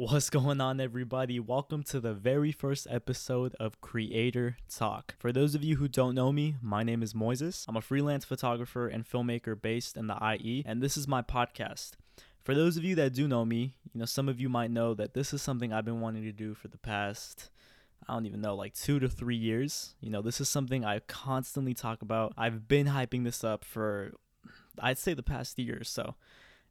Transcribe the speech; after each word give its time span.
What's 0.00 0.30
going 0.30 0.60
on, 0.60 0.80
everybody? 0.80 1.40
Welcome 1.40 1.82
to 1.82 1.98
the 1.98 2.14
very 2.14 2.52
first 2.52 2.86
episode 2.88 3.56
of 3.58 3.80
Creator 3.80 4.56
Talk. 4.72 5.16
For 5.18 5.32
those 5.32 5.56
of 5.56 5.64
you 5.64 5.74
who 5.74 5.88
don't 5.88 6.14
know 6.14 6.30
me, 6.30 6.54
my 6.62 6.84
name 6.84 7.02
is 7.02 7.14
Moises. 7.14 7.64
I'm 7.66 7.76
a 7.76 7.80
freelance 7.80 8.24
photographer 8.24 8.86
and 8.86 9.04
filmmaker 9.04 9.60
based 9.60 9.96
in 9.96 10.06
the 10.06 10.16
IE, 10.22 10.62
and 10.64 10.80
this 10.80 10.96
is 10.96 11.08
my 11.08 11.20
podcast. 11.20 11.94
For 12.44 12.54
those 12.54 12.76
of 12.76 12.84
you 12.84 12.94
that 12.94 13.12
do 13.12 13.26
know 13.26 13.44
me, 13.44 13.74
you 13.92 13.98
know, 13.98 14.04
some 14.04 14.28
of 14.28 14.40
you 14.40 14.48
might 14.48 14.70
know 14.70 14.94
that 14.94 15.14
this 15.14 15.32
is 15.34 15.42
something 15.42 15.72
I've 15.72 15.84
been 15.84 16.00
wanting 16.00 16.22
to 16.22 16.32
do 16.32 16.54
for 16.54 16.68
the 16.68 16.78
past 16.78 17.50
I 18.08 18.12
don't 18.12 18.26
even 18.26 18.40
know, 18.40 18.54
like 18.54 18.74
two 18.74 19.00
to 19.00 19.08
three 19.08 19.34
years. 19.34 19.96
You 20.00 20.10
know, 20.10 20.22
this 20.22 20.40
is 20.40 20.48
something 20.48 20.84
I 20.84 21.00
constantly 21.08 21.74
talk 21.74 22.02
about. 22.02 22.34
I've 22.38 22.68
been 22.68 22.86
hyping 22.86 23.24
this 23.24 23.42
up 23.42 23.64
for, 23.64 24.12
I'd 24.78 24.96
say, 24.96 25.12
the 25.12 25.24
past 25.24 25.58
year 25.58 25.78
or 25.80 25.84
so. 25.84 26.14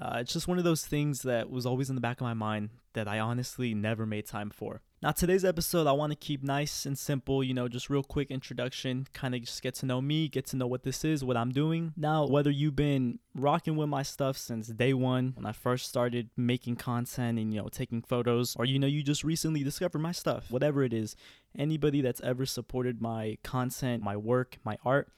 Uh, 0.00 0.18
it's 0.20 0.32
just 0.32 0.48
one 0.48 0.56
of 0.56 0.64
those 0.64 0.86
things 0.86 1.22
that 1.22 1.50
was 1.50 1.66
always 1.66 1.90
in 1.90 1.94
the 1.94 2.00
back 2.00 2.20
of 2.20 2.24
my 2.24 2.32
mind 2.32 2.70
that 2.94 3.06
I 3.06 3.18
honestly 3.18 3.74
never 3.74 4.06
made 4.06 4.26
time 4.26 4.48
for. 4.48 4.80
Now, 5.02 5.12
today's 5.12 5.44
episode, 5.44 5.86
I 5.86 5.92
want 5.92 6.12
to 6.12 6.16
keep 6.16 6.42
nice 6.42 6.86
and 6.86 6.98
simple, 6.98 7.44
you 7.44 7.54
know, 7.54 7.68
just 7.68 7.88
real 7.88 8.02
quick 8.02 8.30
introduction, 8.30 9.06
kind 9.12 9.34
of 9.34 9.42
just 9.42 9.62
get 9.62 9.74
to 9.76 9.86
know 9.86 10.00
me, 10.00 10.28
get 10.28 10.46
to 10.46 10.56
know 10.56 10.66
what 10.66 10.82
this 10.82 11.04
is, 11.04 11.24
what 11.24 11.36
I'm 11.36 11.52
doing. 11.52 11.92
Now, 11.96 12.26
whether 12.26 12.50
you've 12.50 12.76
been 12.76 13.18
rocking 13.34 13.76
with 13.76 13.88
my 13.88 14.02
stuff 14.02 14.36
since 14.36 14.68
day 14.68 14.92
one, 14.92 15.32
when 15.36 15.46
I 15.46 15.52
first 15.52 15.88
started 15.88 16.30
making 16.36 16.76
content 16.76 17.38
and, 17.38 17.52
you 17.52 17.62
know, 17.62 17.68
taking 17.68 18.02
photos, 18.02 18.56
or, 18.56 18.64
you 18.64 18.78
know, 18.78 18.86
you 18.86 19.02
just 19.02 19.24
recently 19.24 19.62
discovered 19.62 20.00
my 20.00 20.12
stuff, 20.12 20.50
whatever 20.50 20.82
it 20.82 20.92
is, 20.92 21.16
anybody 21.58 22.00
that's 22.00 22.20
ever 22.22 22.44
supported 22.44 23.00
my 23.00 23.38
content, 23.42 24.02
my 24.02 24.16
work, 24.16 24.58
my 24.64 24.76
art, 24.84 25.08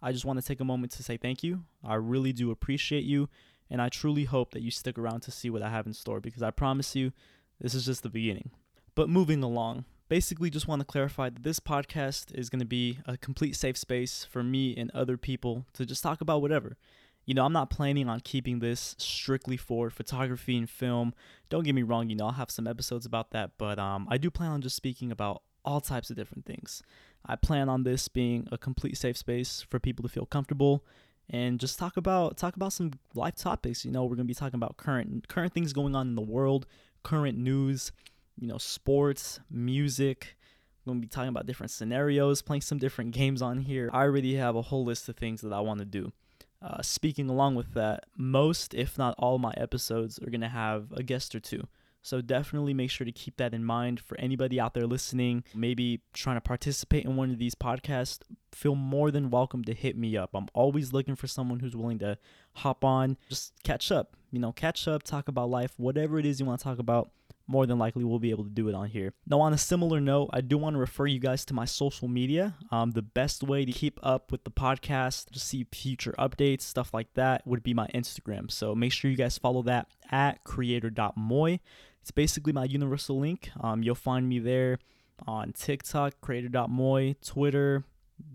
I 0.00 0.12
just 0.12 0.24
want 0.24 0.40
to 0.40 0.46
take 0.46 0.60
a 0.60 0.64
moment 0.64 0.92
to 0.92 1.02
say 1.02 1.16
thank 1.16 1.42
you. 1.42 1.64
I 1.84 1.94
really 1.94 2.32
do 2.32 2.50
appreciate 2.50 3.04
you. 3.04 3.28
And 3.70 3.82
I 3.82 3.88
truly 3.88 4.24
hope 4.24 4.52
that 4.52 4.62
you 4.62 4.70
stick 4.70 4.98
around 4.98 5.20
to 5.22 5.30
see 5.30 5.50
what 5.50 5.62
I 5.62 5.70
have 5.70 5.86
in 5.86 5.92
store 5.92 6.20
because 6.20 6.42
I 6.42 6.50
promise 6.50 6.96
you, 6.96 7.12
this 7.60 7.74
is 7.74 7.84
just 7.84 8.02
the 8.02 8.08
beginning. 8.08 8.50
But 8.94 9.08
moving 9.08 9.42
along, 9.42 9.84
basically 10.08 10.50
just 10.50 10.66
want 10.66 10.80
to 10.80 10.86
clarify 10.86 11.30
that 11.30 11.42
this 11.42 11.60
podcast 11.60 12.34
is 12.34 12.48
going 12.48 12.60
to 12.60 12.66
be 12.66 12.98
a 13.06 13.16
complete 13.16 13.56
safe 13.56 13.76
space 13.76 14.24
for 14.24 14.42
me 14.42 14.76
and 14.76 14.90
other 14.92 15.16
people 15.16 15.66
to 15.74 15.84
just 15.84 16.02
talk 16.02 16.20
about 16.20 16.42
whatever. 16.42 16.76
You 17.24 17.34
know, 17.34 17.44
I'm 17.44 17.52
not 17.52 17.68
planning 17.68 18.08
on 18.08 18.20
keeping 18.20 18.60
this 18.60 18.94
strictly 18.98 19.58
for 19.58 19.90
photography 19.90 20.56
and 20.56 20.68
film. 20.68 21.12
Don't 21.50 21.64
get 21.64 21.74
me 21.74 21.82
wrong, 21.82 22.08
you 22.08 22.16
know, 22.16 22.26
I'll 22.26 22.32
have 22.32 22.50
some 22.50 22.66
episodes 22.66 23.04
about 23.04 23.32
that, 23.32 23.52
but 23.58 23.78
um, 23.78 24.08
I 24.10 24.16
do 24.16 24.30
plan 24.30 24.50
on 24.50 24.62
just 24.62 24.76
speaking 24.76 25.12
about 25.12 25.42
all 25.64 25.82
types 25.82 26.08
of 26.08 26.16
different 26.16 26.46
things. 26.46 26.82
I 27.26 27.36
plan 27.36 27.68
on 27.68 27.82
this 27.82 28.08
being 28.08 28.48
a 28.50 28.56
complete 28.56 28.96
safe 28.96 29.18
space 29.18 29.64
for 29.68 29.78
people 29.78 30.02
to 30.04 30.08
feel 30.08 30.24
comfortable 30.24 30.84
and 31.30 31.60
just 31.60 31.78
talk 31.78 31.96
about 31.96 32.36
talk 32.36 32.56
about 32.56 32.72
some 32.72 32.92
life 33.14 33.36
topics. 33.36 33.84
You 33.84 33.90
know, 33.90 34.04
we're 34.04 34.16
gonna 34.16 34.26
be 34.26 34.34
talking 34.34 34.56
about 34.56 34.76
current 34.76 35.28
current 35.28 35.52
things 35.52 35.72
going 35.72 35.94
on 35.94 36.08
in 36.08 36.14
the 36.14 36.22
world, 36.22 36.66
current 37.02 37.38
news, 37.38 37.92
you 38.38 38.46
know, 38.48 38.58
sports, 38.58 39.40
music. 39.50 40.36
We're 40.84 40.92
gonna 40.92 41.00
be 41.00 41.06
talking 41.06 41.28
about 41.28 41.46
different 41.46 41.70
scenarios, 41.70 42.42
playing 42.42 42.62
some 42.62 42.78
different 42.78 43.10
games 43.14 43.42
on 43.42 43.58
here. 43.58 43.90
I 43.92 44.02
already 44.02 44.36
have 44.36 44.56
a 44.56 44.62
whole 44.62 44.84
list 44.84 45.08
of 45.08 45.16
things 45.16 45.40
that 45.42 45.52
I 45.52 45.60
want 45.60 45.80
to 45.80 45.84
do. 45.84 46.12
Uh, 46.60 46.82
speaking 46.82 47.30
along 47.30 47.54
with 47.54 47.74
that, 47.74 48.04
most, 48.16 48.74
if 48.74 48.98
not 48.98 49.14
all, 49.16 49.38
my 49.38 49.54
episodes 49.56 50.18
are 50.20 50.30
gonna 50.30 50.48
have 50.48 50.92
a 50.92 51.02
guest 51.02 51.34
or 51.34 51.40
two. 51.40 51.66
So 52.02 52.20
definitely 52.20 52.74
make 52.74 52.90
sure 52.90 53.04
to 53.04 53.12
keep 53.12 53.36
that 53.36 53.52
in 53.52 53.64
mind 53.64 54.00
for 54.00 54.18
anybody 54.18 54.58
out 54.58 54.74
there 54.74 54.86
listening, 54.86 55.44
maybe 55.54 56.00
trying 56.14 56.36
to 56.36 56.40
participate 56.40 57.04
in 57.04 57.16
one 57.16 57.30
of 57.30 57.38
these 57.38 57.54
podcasts. 57.54 58.20
Feel 58.52 58.74
more 58.74 59.10
than 59.10 59.30
welcome 59.30 59.64
to 59.64 59.74
hit 59.74 59.96
me 59.96 60.16
up. 60.16 60.30
I'm 60.34 60.48
always 60.54 60.92
looking 60.92 61.16
for 61.16 61.26
someone 61.26 61.60
who's 61.60 61.76
willing 61.76 61.98
to 62.00 62.18
hop 62.54 62.84
on, 62.84 63.16
just 63.28 63.52
catch 63.62 63.92
up, 63.92 64.16
you 64.30 64.38
know, 64.38 64.52
catch 64.52 64.88
up, 64.88 65.02
talk 65.02 65.28
about 65.28 65.50
life, 65.50 65.74
whatever 65.76 66.18
it 66.18 66.26
is 66.26 66.40
you 66.40 66.46
want 66.46 66.60
to 66.60 66.64
talk 66.64 66.78
about 66.78 67.10
more 67.48 67.66
than 67.66 67.78
likely 67.78 68.04
we'll 68.04 68.18
be 68.18 68.30
able 68.30 68.44
to 68.44 68.50
do 68.50 68.68
it 68.68 68.74
on 68.74 68.88
here. 68.88 69.14
Now, 69.26 69.40
on 69.40 69.54
a 69.54 69.58
similar 69.58 70.00
note, 70.00 70.28
I 70.32 70.42
do 70.42 70.58
want 70.58 70.74
to 70.74 70.80
refer 70.80 71.06
you 71.06 71.18
guys 71.18 71.44
to 71.46 71.54
my 71.54 71.64
social 71.64 72.06
media. 72.06 72.54
Um, 72.70 72.90
the 72.90 73.02
best 73.02 73.42
way 73.42 73.64
to 73.64 73.72
keep 73.72 73.98
up 74.02 74.30
with 74.30 74.44
the 74.44 74.50
podcast, 74.50 75.30
to 75.30 75.40
see 75.40 75.66
future 75.72 76.14
updates, 76.18 76.60
stuff 76.62 76.92
like 76.92 77.14
that, 77.14 77.46
would 77.46 77.62
be 77.62 77.72
my 77.72 77.88
Instagram. 77.94 78.50
So 78.50 78.74
make 78.74 78.92
sure 78.92 79.10
you 79.10 79.16
guys 79.16 79.38
follow 79.38 79.62
that 79.62 79.88
at 80.10 80.44
creator.moy. 80.44 81.60
It's 82.02 82.10
basically 82.10 82.52
my 82.52 82.64
universal 82.64 83.18
link. 83.18 83.50
Um, 83.58 83.82
you'll 83.82 83.94
find 83.94 84.28
me 84.28 84.38
there 84.38 84.78
on 85.26 85.52
TikTok, 85.52 86.20
creator.moy, 86.20 87.16
Twitter, 87.24 87.84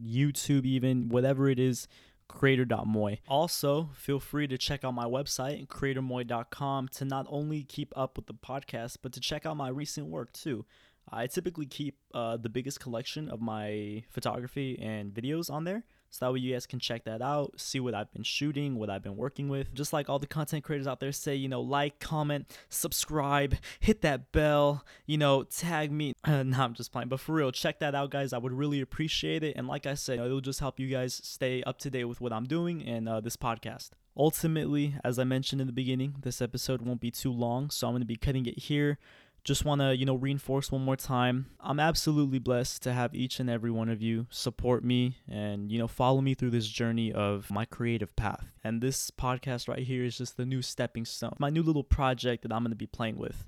YouTube, 0.03 0.65
even 0.65 1.09
whatever 1.09 1.49
it 1.49 1.59
is 1.59 1.87
creator.moy. 2.27 3.19
Also, 3.27 3.89
feel 3.93 4.19
free 4.19 4.47
to 4.47 4.57
check 4.57 4.83
out 4.83 4.93
my 4.93 5.05
website, 5.05 5.67
creatormoy.com, 5.67 6.87
to 6.89 7.05
not 7.05 7.25
only 7.29 7.63
keep 7.63 7.93
up 7.95 8.17
with 8.17 8.25
the 8.25 8.33
podcast, 8.33 8.97
but 9.01 9.13
to 9.13 9.19
check 9.19 9.45
out 9.45 9.57
my 9.57 9.69
recent 9.69 10.07
work 10.07 10.31
too. 10.33 10.65
I 11.11 11.27
typically 11.27 11.65
keep 11.65 11.97
uh, 12.13 12.37
the 12.37 12.49
biggest 12.49 12.79
collection 12.79 13.29
of 13.29 13.41
my 13.41 14.03
photography 14.09 14.79
and 14.81 15.13
videos 15.13 15.51
on 15.51 15.63
there. 15.63 15.83
So 16.13 16.27
that 16.27 16.31
way 16.31 16.41
you 16.41 16.53
guys 16.53 16.67
can 16.67 16.77
check 16.77 17.05
that 17.05 17.23
out, 17.23 17.59
see 17.59 17.79
what 17.79 17.95
I've 17.95 18.13
been 18.13 18.21
shooting, 18.21 18.75
what 18.75 18.87
I've 18.87 19.01
been 19.01 19.17
working 19.17 19.49
with. 19.49 19.73
Just 19.73 19.93
like 19.93 20.09
all 20.09 20.19
the 20.19 20.27
content 20.27 20.63
creators 20.63 20.85
out 20.85 20.99
there 20.99 21.11
say, 21.11 21.33
you 21.33 21.49
know, 21.49 21.61
like, 21.61 21.99
comment, 21.99 22.55
subscribe, 22.69 23.55
hit 23.79 24.01
that 24.01 24.31
bell, 24.31 24.85
you 25.07 25.17
know, 25.17 25.41
tag 25.41 25.91
me. 25.91 26.13
Nah, 26.27 26.65
I'm 26.65 26.75
just 26.75 26.91
playing. 26.91 27.07
But 27.07 27.19
for 27.19 27.33
real, 27.33 27.51
check 27.51 27.79
that 27.79 27.95
out, 27.95 28.11
guys. 28.11 28.31
I 28.31 28.37
would 28.37 28.51
really 28.53 28.79
appreciate 28.79 29.43
it. 29.43 29.55
And 29.55 29.67
like 29.67 29.87
I 29.87 29.95
said, 29.95 30.19
it'll 30.19 30.39
just 30.39 30.59
help 30.59 30.79
you 30.79 30.87
guys 30.87 31.19
stay 31.23 31.63
up 31.63 31.79
to 31.79 31.89
date 31.89 32.05
with 32.05 32.21
what 32.21 32.31
I'm 32.31 32.45
doing 32.45 32.83
and 32.87 33.09
uh, 33.09 33.19
this 33.19 33.35
podcast. 33.35 33.89
Ultimately, 34.15 34.95
as 35.03 35.17
I 35.17 35.23
mentioned 35.23 35.61
in 35.61 35.67
the 35.67 35.73
beginning, 35.73 36.17
this 36.21 36.43
episode 36.43 36.83
won't 36.83 37.01
be 37.01 37.09
too 37.09 37.31
long, 37.31 37.71
so 37.71 37.87
I'm 37.87 37.93
going 37.93 38.01
to 38.01 38.05
be 38.05 38.17
cutting 38.17 38.45
it 38.45 38.59
here 38.59 38.99
just 39.43 39.65
want 39.65 39.81
to 39.81 39.95
you 39.95 40.05
know 40.05 40.15
reinforce 40.15 40.71
one 40.71 40.83
more 40.83 40.95
time. 40.95 41.47
I'm 41.59 41.79
absolutely 41.79 42.39
blessed 42.39 42.81
to 42.83 42.93
have 42.93 43.13
each 43.13 43.39
and 43.39 43.49
every 43.49 43.71
one 43.71 43.89
of 43.89 44.01
you 44.01 44.27
support 44.29 44.83
me 44.83 45.17
and 45.27 45.71
you 45.71 45.79
know 45.79 45.87
follow 45.87 46.21
me 46.21 46.33
through 46.33 46.51
this 46.51 46.67
journey 46.67 47.11
of 47.11 47.51
my 47.51 47.65
creative 47.65 48.15
path. 48.15 48.45
And 48.63 48.81
this 48.81 49.11
podcast 49.11 49.67
right 49.67 49.83
here 49.83 50.03
is 50.03 50.17
just 50.17 50.37
the 50.37 50.45
new 50.45 50.61
stepping 50.61 51.05
stone 51.05 51.33
my 51.39 51.49
new 51.49 51.63
little 51.63 51.83
project 51.83 52.43
that 52.43 52.53
i'm 52.53 52.63
going 52.63 52.71
to 52.71 52.75
be 52.75 52.87
playing 52.87 53.17
with. 53.17 53.45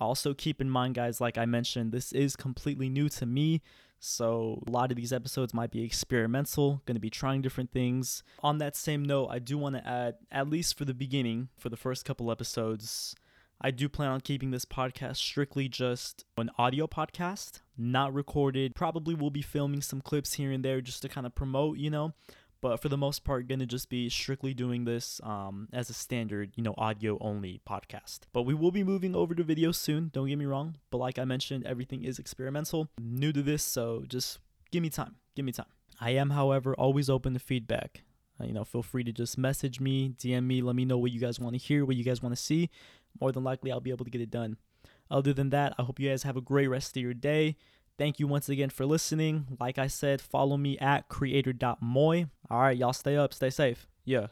Also 0.00 0.34
keep 0.34 0.60
in 0.60 0.70
mind 0.70 0.94
guys 0.94 1.20
like 1.20 1.38
i 1.38 1.44
mentioned 1.44 1.92
this 1.92 2.12
is 2.12 2.34
completely 2.34 2.88
new 2.88 3.08
to 3.08 3.26
me 3.26 3.62
so 3.98 4.62
a 4.66 4.70
lot 4.70 4.90
of 4.90 4.96
these 4.96 5.12
episodes 5.12 5.54
might 5.54 5.70
be 5.70 5.82
experimental 5.82 6.82
going 6.84 6.96
to 6.96 7.00
be 7.00 7.08
trying 7.08 7.40
different 7.40 7.72
things. 7.72 8.22
On 8.42 8.58
that 8.58 8.74
same 8.74 9.04
note 9.04 9.28
i 9.30 9.38
do 9.38 9.58
want 9.58 9.76
to 9.76 9.86
add 9.86 10.14
at 10.32 10.48
least 10.48 10.78
for 10.78 10.86
the 10.86 10.94
beginning 10.94 11.48
for 11.58 11.68
the 11.68 11.76
first 11.76 12.06
couple 12.06 12.30
episodes 12.30 13.14
I 13.60 13.70
do 13.70 13.88
plan 13.88 14.10
on 14.10 14.20
keeping 14.20 14.50
this 14.50 14.66
podcast 14.66 15.16
strictly 15.16 15.68
just 15.68 16.24
an 16.36 16.50
audio 16.58 16.86
podcast, 16.86 17.60
not 17.76 18.12
recorded. 18.12 18.74
Probably 18.74 19.14
will 19.14 19.30
be 19.30 19.40
filming 19.40 19.80
some 19.80 20.02
clips 20.02 20.34
here 20.34 20.52
and 20.52 20.62
there 20.62 20.82
just 20.82 21.00
to 21.02 21.08
kind 21.08 21.26
of 21.26 21.34
promote, 21.34 21.78
you 21.78 21.88
know. 21.88 22.12
But 22.60 22.80
for 22.82 22.88
the 22.88 22.98
most 22.98 23.24
part, 23.24 23.48
gonna 23.48 23.66
just 23.66 23.88
be 23.88 24.08
strictly 24.10 24.52
doing 24.52 24.84
this 24.84 25.20
um, 25.22 25.68
as 25.72 25.88
a 25.88 25.94
standard, 25.94 26.52
you 26.56 26.62
know, 26.62 26.74
audio 26.76 27.16
only 27.20 27.60
podcast. 27.68 28.20
But 28.32 28.42
we 28.42 28.54
will 28.54 28.70
be 28.70 28.84
moving 28.84 29.14
over 29.14 29.34
to 29.34 29.42
video 29.42 29.72
soon. 29.72 30.10
Don't 30.12 30.28
get 30.28 30.36
me 30.36 30.46
wrong. 30.46 30.76
But 30.90 30.98
like 30.98 31.18
I 31.18 31.24
mentioned, 31.24 31.64
everything 31.66 32.04
is 32.04 32.18
experimental. 32.18 32.88
new 33.00 33.32
to 33.32 33.42
this, 33.42 33.62
so 33.62 34.04
just 34.06 34.38
give 34.70 34.82
me 34.82 34.90
time. 34.90 35.16
Give 35.34 35.44
me 35.44 35.52
time. 35.52 35.66
I 35.98 36.10
am, 36.10 36.30
however, 36.30 36.74
always 36.74 37.08
open 37.08 37.32
to 37.32 37.38
feedback. 37.38 38.02
Uh, 38.38 38.44
you 38.44 38.52
know, 38.52 38.64
feel 38.64 38.82
free 38.82 39.02
to 39.04 39.12
just 39.12 39.38
message 39.38 39.80
me, 39.80 40.10
DM 40.18 40.44
me, 40.44 40.60
let 40.60 40.76
me 40.76 40.84
know 40.84 40.98
what 40.98 41.10
you 41.10 41.20
guys 41.20 41.40
want 41.40 41.54
to 41.54 41.58
hear, 41.58 41.86
what 41.86 41.96
you 41.96 42.04
guys 42.04 42.22
want 42.22 42.36
to 42.36 42.42
see 42.42 42.68
more 43.20 43.32
than 43.32 43.44
likely 43.44 43.72
I'll 43.72 43.80
be 43.80 43.90
able 43.90 44.04
to 44.04 44.10
get 44.10 44.20
it 44.20 44.30
done. 44.30 44.56
Other 45.10 45.32
than 45.32 45.50
that, 45.50 45.74
I 45.78 45.82
hope 45.82 46.00
you 46.00 46.08
guys 46.08 46.24
have 46.24 46.36
a 46.36 46.40
great 46.40 46.68
rest 46.68 46.96
of 46.96 47.02
your 47.02 47.14
day. 47.14 47.56
Thank 47.98 48.20
you 48.20 48.26
once 48.26 48.48
again 48.48 48.70
for 48.70 48.84
listening. 48.84 49.56
Like 49.58 49.78
I 49.78 49.86
said, 49.86 50.20
follow 50.20 50.56
me 50.56 50.78
at 50.78 51.08
creator.moy. 51.08 52.26
All 52.50 52.60
right, 52.60 52.76
y'all 52.76 52.92
stay 52.92 53.16
up, 53.16 53.32
stay 53.32 53.50
safe. 53.50 53.86
Yeah. 54.04 54.28